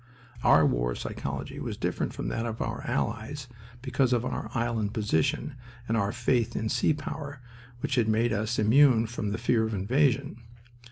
Our 0.43 0.65
war 0.65 0.95
psychology 0.95 1.59
was 1.59 1.77
different 1.77 2.11
from 2.11 2.27
that 2.29 2.47
of 2.47 2.59
our 2.59 2.81
allies 2.87 3.47
because 3.83 4.13
of 4.13 4.25
our 4.25 4.49
island 4.55 4.95
position 4.95 5.53
and 5.87 5.95
our 5.95 6.11
faith 6.11 6.55
in 6.55 6.69
seapower 6.69 7.37
which 7.81 7.93
had 7.93 8.07
made 8.07 8.33
us 8.33 8.57
immune 8.57 9.05
from 9.05 9.29
the 9.29 9.37
fear 9.37 9.63
of 9.63 9.75
invasion. 9.75 10.41